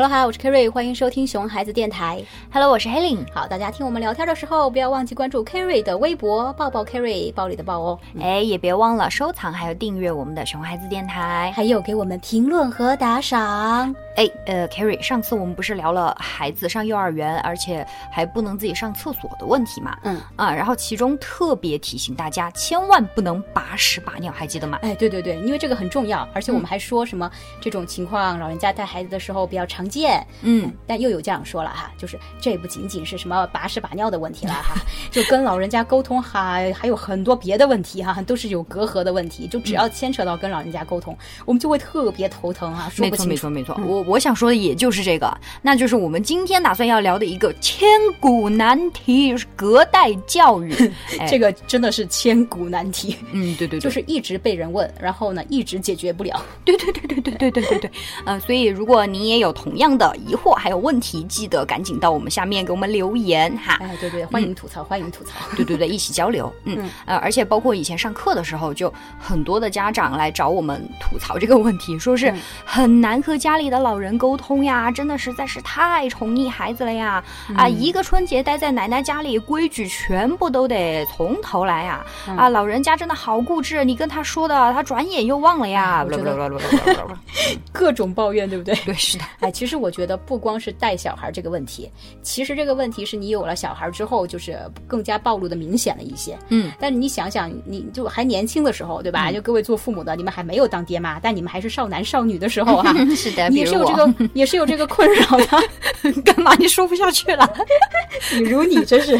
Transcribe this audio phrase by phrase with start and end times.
[0.00, 2.22] Hello，嗨，我是 Kerry，欢迎收听熊孩子电台。
[2.50, 3.18] Hello，我是 Helen。
[3.34, 8.00] 好，大家听我们聊天的时候，不要忘记关注 Kerry 的微博，抱抱 Kerry，暴力的抱哦。
[8.18, 11.52] 哎，也别忘了收藏还有订阅我们的熊孩子电台。
[11.54, 13.94] 还有给我们评论和打赏。
[14.16, 19.98] 哎，呃，Kerry，上次我们不是聊了孩子上幼儿园，而且还不能自己上厕所的问题嘛？
[20.04, 24.78] 嗯啊，然后其中特别提醒大家，千万不能把屎把尿，还记得吗？
[24.80, 30.26] 哎，对对对，因为这个很重要，而且我们还说什么、这种情况，老人家带孩子的时候比较常见。
[30.42, 34.76] 嗯，但又有家长说了哈，就是这不仅仅是什么把屎把尿的问题了哈，
[35.10, 39.46] 就跟老人家沟通哈，还有很多别的问题哈，都是有隔阂的问题。
[39.48, 43.50] 就只要牵扯到跟老人家沟通，我们就会特别头疼哈，说没错，不清楚。
[43.50, 43.86] 没错，没错。
[43.86, 47.88] 我我想说的也就是这个，那就是我们今天打算要聊的一个千
[48.20, 50.72] 古难题——隔代教育。
[51.18, 56.42] 哎这个真的是千古难题，嗯，对对对，就是一直被人问，然后呢一直解决不了。
[56.64, 57.90] 对对对对对对对对对，
[58.24, 63.78] 呃，所以如果你也有同样的疑惑还有问题，记得赶紧到我们下面给我们留言哈。
[63.80, 65.32] 哎，对对，欢迎吐槽，欢迎吐槽。
[65.54, 66.90] 对对对，一起交流，嗯嗯。
[67.06, 72.40] 呃，而且包括以前上课的时候，就很多的家长来找我们吐槽这个问题，说是嗯。
[72.64, 77.22] 很难和家里的老人沟通呀，真的实在是太宠溺孩子了呀，
[77.56, 82.04] 啊，一个春节待在奶奶家里，规矩全部都得从头来呀，
[82.36, 86.04] 啊，老人家真的好固执，你跟他说的，他转眼又忘了呀，
[87.72, 88.74] 各种抱怨，对不对？
[88.84, 89.24] 对，是的。
[89.40, 91.90] 哎，其实我觉得不光是带小孩这个问题，
[92.22, 96.38] 其实这个问题是你有了小孩之后，就是更加暴露的明显了一些。
[96.48, 99.30] 嗯，但是你想想，你就还年轻的时候，对吧？
[99.32, 105.46] 就各位做父母的，你们还没有当爹妈，但你们还是少男少女的时候哈、 是的，也是有这个，也是有这个困扰的。
[106.24, 106.54] 干嘛？
[106.58, 107.48] 你说不下去了？
[108.30, 109.16] 比如你真是，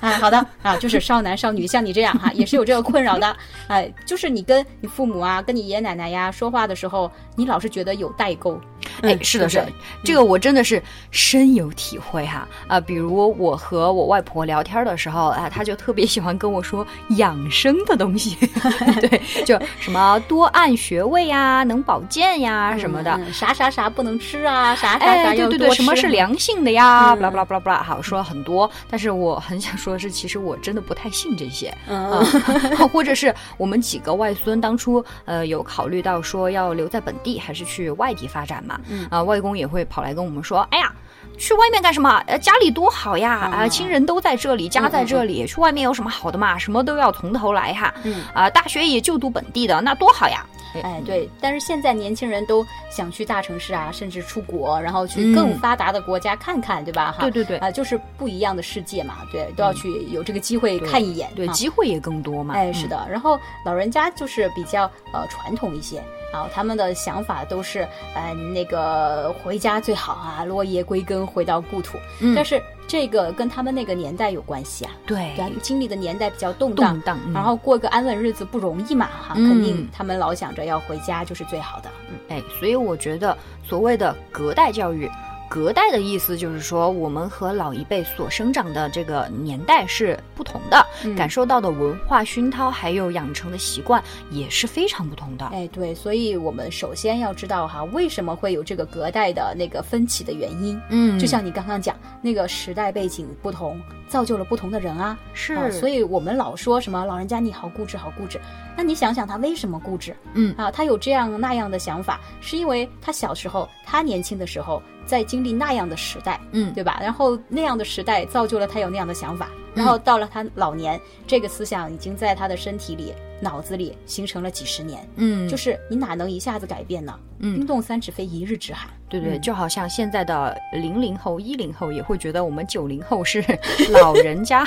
[0.00, 3.36] 啊，好的啊，就是少男少女，像你这样哈、也是有这个困扰的。
[3.68, 8.60] 哎，就是你跟你父母啊，跟你爷爷奶奶呀说话的时候，你老是觉得有代沟。
[9.02, 9.68] 哎，嗯是的，是的
[10.02, 12.80] 这个我真的是深有体会哈啊！
[12.80, 18.36] 比如我和我外婆聊天的时候啊，她就特别喜欢跟我说养生的东西，
[19.00, 23.10] 对，就什么多按穴位呀，能保健呀什么的。
[23.12, 27.12] 嗯啥啥啥不能吃啊，啥啥啥哎，对要对对，多什么是良性的呀？
[27.14, 31.74] 嗯巴拉巴拉巴拉巴拉，好说了很多，但是我很想说的是，其实我真的不太信这些。
[31.88, 32.24] 嗯，啊，
[32.92, 40.92] 或者是我们几个外孙当初呃有考虑到说要留在本地还是去外地发展嘛，嗯啊，外公也会跑来跟我们说，哎呀。
[41.36, 42.22] 去外面干什么？
[42.28, 43.50] 呃，家里多好呀！
[43.52, 46.56] 啊、啊亲人都在这里，家嗯在这里，去外面有什么好的嘛？
[46.56, 47.92] 什么都要从头来哈。
[48.04, 50.46] 嗯啊，大学也就读本地的，那多好呀！
[50.84, 57.10] 哎，对，但是现在年轻人都想去大城市啊，甚至出国，然后去更嗯发达的国家看看，对吧？
[57.10, 62.54] 哈，对对对啊、就是不一样的世界嘛，对，都要去有这个机会看一眼，对，啊机会也更多嘛。
[62.54, 66.00] 哎，是嗯，的，然后老人家就是比较呃传统一些，
[66.34, 67.86] 然后他们的想法都是
[68.16, 71.96] 呃那个回家最好啊，落叶归根，回到故土。
[72.18, 72.34] 嗯。
[72.34, 77.32] 但是这个跟他们那个年代有关系啊，对经历的年代比较动荡动，荡，嗯。
[77.32, 79.48] 然后过个安稳日子不容易嘛，哈，嗯。
[79.48, 81.88] 肯定他们老想着要回家就是最好的。
[82.10, 82.16] 嗯。
[82.30, 85.08] 哎，所以我觉得所谓的隔代教育，
[85.48, 95.46] 隔代的意思就是说，我们和老一辈所生长的这个年代是不同的，嗯感受到的文化熏陶还有养成的习惯也是非常不同的。
[95.46, 100.80] 哎，对，所以我们首先要知道哈，为什么会有这个隔代的那个分歧的原因。
[100.90, 105.16] 嗯就像你刚刚讲，那个时代背景不同，造就了不同的人啊。
[105.32, 108.40] 是，啊，所以以我们老说什么老人家你好固执，好固执。
[108.76, 110.16] 那你想想他为什么固执？
[110.32, 116.98] 嗯啊，他有这样那样的想法，是因为他小时候，他年轻的时候在经历那样的时代，嗯对吧？
[117.00, 125.08] 然后那样的时代造就了他有那样的想法，然后到了他老年，这个思想已经在他的身体里、脑子里形成了几十年。
[125.16, 127.18] 嗯，就是你哪能一下子改变呢？
[127.40, 128.88] 嗯冰冻三尺非一日之寒。
[129.20, 129.40] 对对，嗯。
[129.40, 133.44] 就好像现在的零零后、一零后也会觉得我们九零后是
[133.92, 134.64] 老人家，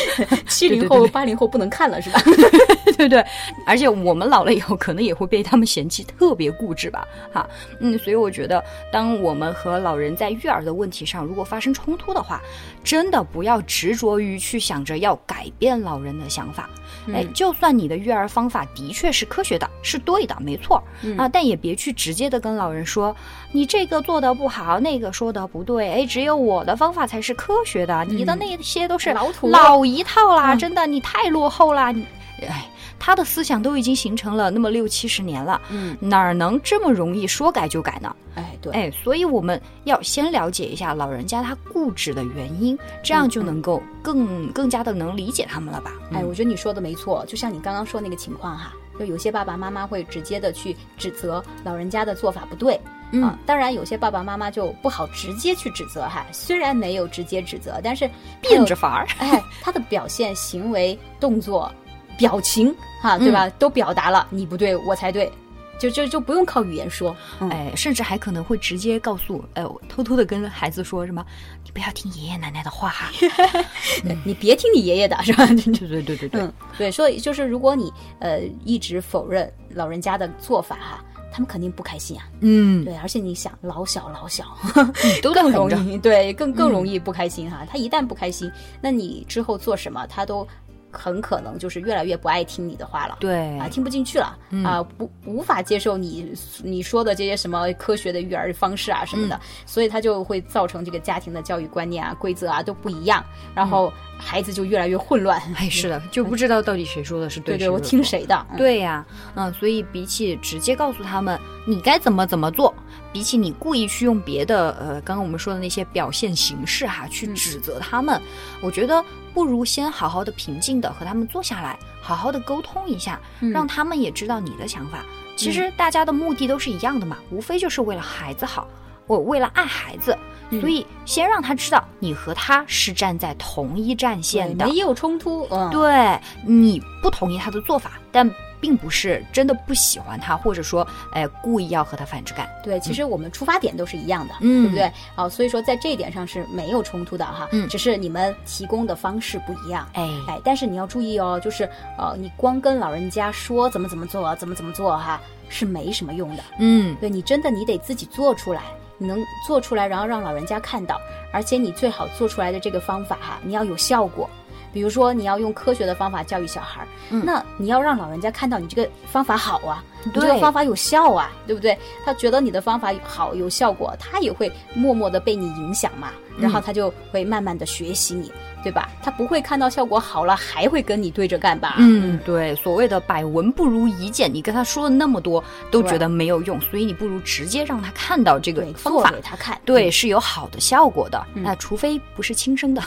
[0.48, 2.20] 七零后、八零后不能看了是吧？
[2.96, 3.24] 对对，
[3.66, 7.48] 而且我们老了以后，可能也会被他们嫌弃特别固执吧，哈，
[7.80, 8.62] 嗯，所以我觉得，
[8.92, 12.42] 当我们和老人在育儿的问题上如果发生冲突的话，
[12.84, 16.68] 真的不要执着于去想着要改变老人的想法，
[17.14, 21.16] 哎，就算你的育儿方法的确是科学的，是对的，没错、嗯。
[21.16, 23.14] 啊，但也别去直接的跟老人说
[23.52, 32.06] 你这个做的不好，那个说的不对，哎，只有我的方法才是科学的，你的那些都是嗯老土老一套啦，嗯真的，你太落后啦，你，
[32.48, 32.66] 哎。
[33.02, 38.14] 他的思想都已经形成了那么六七十年了，嗯，哪儿能这么容易说改就改呢？
[38.34, 45.92] 哎，对，哎，所以我们要先了解一下老人家他固执的原因，这样就能够更更加的能理解他们了吧？
[46.12, 52.78] 哎，嗯我觉得你说的没错，就像你刚刚说那个情况哈，就有些爸爸妈妈会直接的去指责老人家的做法不对，
[53.12, 53.38] 嗯啊。
[53.46, 58.08] 当然，有些爸爸妈妈就不好直接去指责哈，虽然没有直接指责，但是
[58.40, 59.06] 变着法儿。
[59.18, 61.70] 哎，他的表现、行为、动作、
[62.16, 63.48] 表情，哈，对吧？
[63.58, 65.30] 都表达了你不对，我才对，
[65.78, 67.14] 就就就不用靠语言说。
[67.40, 71.24] 嗯哎，甚至还可能会直接告诉，呃，偷偷的跟孩子说什么，
[71.64, 73.10] 你不要听爷爷奶奶的话哈。
[74.04, 75.46] 对你别听你爷爷的，是吧？
[75.56, 75.56] 对
[75.88, 82.24] 对对对对，嗯，对，所以就是如果你呃一直否认老人家的做法哈，他们肯定不开心啊。
[82.40, 84.44] 嗯，对，而且你想老小老小，
[85.22, 85.50] 都更。
[85.50, 87.66] 容易对更更容易不开心哈。
[87.68, 88.50] 他一旦不开心，
[88.80, 90.46] 那你之后做什么，他都
[90.90, 93.16] 很可能就是越来越不爱听你的话了。
[93.20, 105.40] 对啊，听不进去了、啊，不无法接受你你说的这些什么科学的育儿方式啊什么的，所以他就会造成这个家庭的教育观念啊、规则啊都不一样，然后孩子就越来越混乱。
[105.56, 108.46] 哎，是的， 就不知道到底谁说的是对对，我听谁的？
[108.50, 112.74] 嗯对呀、嗯，所以比起直接告诉他们你该怎么怎么做，
[113.12, 118.20] 比起你故意去用别的呃，刚刚我们说的那些表现形式哈、去指责他们，
[118.60, 119.02] 我觉得
[119.34, 125.04] 不如先好好的平静的和他们坐下来，好好的沟通一下，嗯让他们也知道你的想法。
[125.36, 128.68] 其实大家的目的都是一样的嘛，无非就是为了孩子好，
[129.06, 130.16] 我为了爱孩子。
[130.52, 138.28] 嗯所以，先让他知道你和他是站在同一战线的，对没有冲突，嗯，对你不同意他的做法，但
[138.60, 142.48] 并不是真的不喜欢他，或者说，哎，故意要和他反着干。
[142.62, 144.92] 对，其实我们出发点都是一样的，嗯对不对？
[145.14, 149.88] 啊，所以说在这一点上是没有冲突的哈，嗯只是你们提供的方式不一样。
[149.94, 151.64] 哎，哎，但是你要注意哦，就是
[151.98, 156.42] 呃，你光跟老人家说怎么怎么做，怎么怎么做哈，是没什么用的。
[156.58, 158.62] 嗯，对你真的你得自己做出来，
[158.98, 161.00] 你能做出来，然后让老人家看到，
[161.32, 164.28] 而且你最好做出来的这个方法哈，你要有效果。
[164.72, 167.24] 比如说，你要用科学的方法教育小孩儿，嗯。
[167.24, 171.76] 那你要让老人家看到你这个方法好啊，你这对个方法有效啊，对不对？
[172.04, 178.32] 他觉得你的方法好有效果，他也会默默的被你影响嘛，然后他就会慢慢的学习你，
[178.62, 178.88] 对吧？
[179.02, 181.76] 他不会看到效果好了还会跟你对着干吧？
[181.78, 189.20] 嗯，对，所谓的百闻不如一见，你跟他说了那么多，都觉得没有用，所以你不如直接让他看到这个对，方法给。
[189.20, 191.26] 他看，对，是有好的效果的。
[191.34, 192.82] 嗯那除非不是亲生的，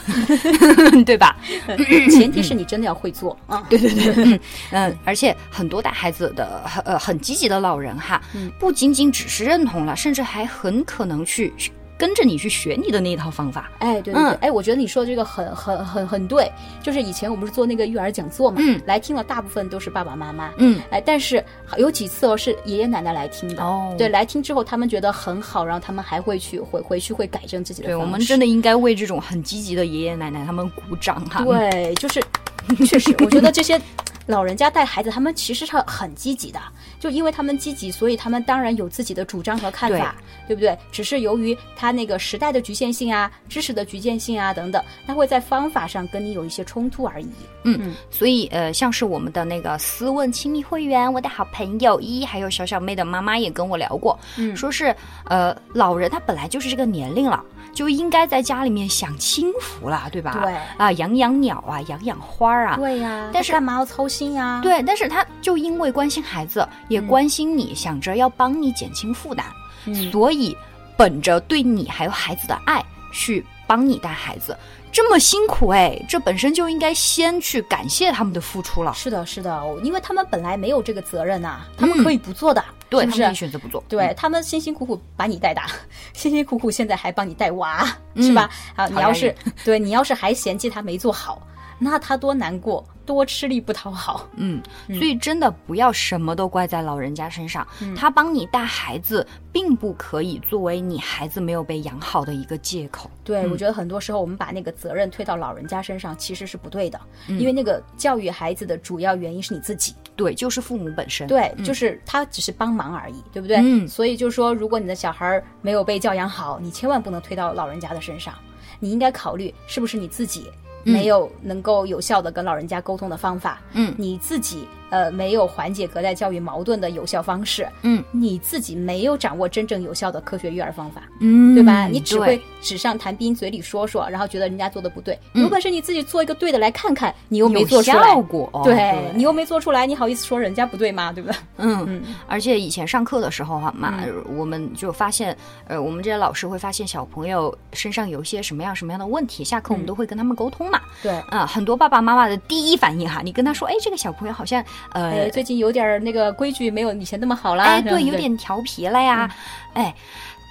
[1.06, 1.36] 对吧？
[1.66, 1.76] 嗯，
[2.10, 3.64] 前提是你真的要会做啊。
[3.68, 4.40] 对对对，
[4.70, 8.50] 嗯，而且很多带孩子的呃很积极的老人哈，嗯。
[8.58, 11.52] 不仅仅只是认同了，甚至还很可能去
[11.96, 13.70] 跟着你去学你的那一套方法。
[13.78, 16.50] 哎，对对对，嗯哎，我觉得你说的这个很很很很对，
[16.82, 18.80] 就是以前我们是做那个育儿讲座嘛，嗯。
[18.84, 21.42] 来听了大部分都是爸爸妈妈，嗯，哎，但是
[21.78, 23.94] 有几次哦是爷爷奶奶来听的，哦。
[23.96, 28.06] 对，来听之后他们觉得很好，然后他们还会去回回去会改正自己的对，方式。
[28.06, 31.44] 我们真的应该为这种很积极的爷爷奶奶他们鼓掌哈。
[31.44, 32.20] 对，就是
[32.86, 33.80] 确实， 我觉得这些
[34.26, 36.58] 老人家带孩子，他们其实是很积极的，
[36.98, 40.14] 就因为他们积极，所以他们当然有自己的主张和看法，
[40.48, 40.76] 对不对？
[40.90, 47.28] 只是由于他那个时代的局限性啊、知识的局限性啊等等，他会在方法上跟你有一些冲突而已。
[47.64, 54.94] 嗯，嗯所以呃，像是我们的那个私问亲密会员，我的好朋友一，还有小小妹的妈妈也跟我聊过，嗯说是
[55.26, 57.44] 呃，老人他本来就是这个年龄了，
[57.74, 60.38] 就应该在家里面享清福了，对吧？
[60.42, 60.54] 对。
[60.78, 69.44] 啊，养养鸟啊，养养花啊，对呀、但是干嘛要操心呀、对，但是他就因为关心孩子，也关心你，想着要帮你减轻负担，
[69.86, 70.10] 嗯。
[70.10, 70.56] 所以
[70.96, 74.56] 本着对你还有孩子的爱，去帮你带孩子，
[74.94, 78.92] 这么辛苦哎，这本身就应该先去感谢他们的付出了。
[78.94, 83.34] 是的，是的，因为他们本来没有这个责任呐、他们可以不做的，对，是不他们可以？
[83.34, 83.82] 选择不做。
[83.88, 85.66] 对他们辛辛苦苦把你带大，
[86.14, 87.84] 辛辛苦苦现在还帮你带娃，
[88.18, 88.48] 是吧？
[88.76, 89.34] 啊，你要是
[89.64, 91.44] 对你要是还嫌弃他没做好，
[91.76, 94.28] 那他多难过，多吃力不讨好。
[94.36, 103.10] 嗯，所以真的不要什么都怪在老人家身上，嗯他帮你带孩子，并不可以作为你孩子没有被养好的一个借口。
[103.22, 109.94] 对，我觉得很多时候我们把那个责任推到老人家身上，其实是不对的，嗯因为那个教育孩子的主要原因是你自己。
[110.16, 111.26] 对，就是父母本身。
[111.26, 113.56] 对，就是他只是帮忙而已，对不对？
[113.58, 118.32] 嗯所以就是说，如果你的小孩儿没有被教养好，你千万不能推到老人家的身上，
[118.78, 120.48] 你应该考虑是不是你自己
[120.84, 123.94] 没有能够有效的跟老人家沟通的方法，嗯。
[123.96, 131.88] 你自己呃没有缓解隔代教育矛盾的有效方式，嗯你自己没有掌握真正有效的科学育儿方法，嗯对吧？
[131.88, 138.20] 你只会纸上谈兵，嘴里说说，然后觉得人家做的不对，嗯有本事你自己做一个对的来看看，你又没做出来效。
[138.22, 138.48] 果。
[138.52, 141.12] 哦对你又没做出来，你好意思说人家不对吗？
[141.12, 141.36] 对不对？
[141.56, 143.94] 嗯，嗯而且以前上课的时候哈、嘛，
[144.36, 145.36] 我们就发现，
[145.66, 150.80] 呃，我们这些老师会发现小朋友身上有一些什么样什么样的问题，下课我们都会跟他们沟通嘛。
[151.02, 154.62] 对，啊、很多爸爸妈妈的第一反应哈，你跟他说，哎，这个小朋友好像
[154.92, 157.64] 呃哎，，最近有点儿那个规矩没有以前那么好了。
[157.64, 159.28] 哎，对，有点调皮了呀。
[159.72, 159.94] 哎，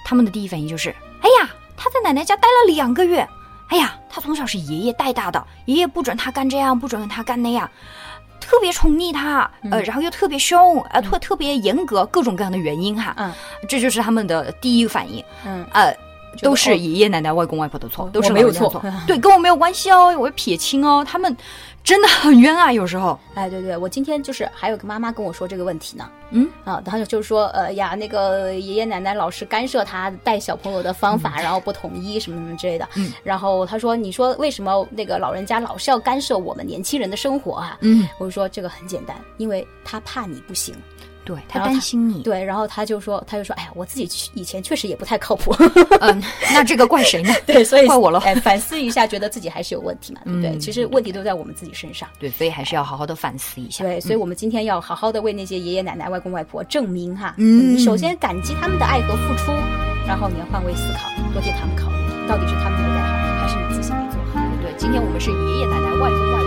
[0.04, 3.26] 他们的第一反应就是，哎呀，他在奶奶家待了两个月，
[3.68, 7.70] 哎呀，他从小是爷爷带大的，爷爷不准他干这样，不准他干那样。
[8.40, 13.32] 特别宠溺他，呃，然后又特别凶，呃，特特别严格，各种各样的原因哈，嗯。
[13.66, 15.96] 这就是他们的第一个反应，嗯，呃，
[16.42, 21.34] 都是爷爷奶奶、外公外婆的错哦，都是没有错对，跟我没有关系哦，我撇清哦，他们
[21.84, 26.10] 真的很冤啊，有时候，哎，对对，我今天就是还有个妈妈跟我说这个问题呢。
[26.30, 32.88] 嗯啊，然后就是说，呃呀，那个爷爷奶奶老是干涉他带小朋友的方法，然后不统一什么什么之类的。
[32.96, 37.76] 嗯，然后他说，你说为什么那个老人家老是要干涉我们年轻人的生活啊？
[37.82, 40.74] 嗯，我就说这个很简单，因为他怕你不行。
[41.24, 45.54] 对他担心你，对，然后他就说，他就说，哎呀，我自己去以前确实也不太靠谱。
[46.00, 47.34] 嗯，那这个怪谁呢？
[47.46, 50.50] 对，所以怪我了哎，反思一下，觉得自己还是有问题嘛，对不对？
[50.50, 52.08] 嗯其实问题都在我们自己身上。
[52.18, 53.84] 对，所以还是要好好的反思一下。
[53.84, 59.52] 对，所以我们今天要好好的为那些爷爷奶奶、外公外婆证明哈，嗯首先感激他们的爱和付出，
[60.06, 64.40] 然后你要换位思考，多替他们考虑，到底是他们没带好，还是你自己没做好？
[64.62, 66.43] 对，今天我们是爷爷奶奶、外公外婆。